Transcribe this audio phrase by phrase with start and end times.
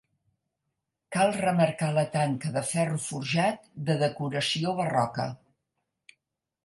[1.15, 5.31] Cal remarcar la tanca de ferro forjat de decoració barroca.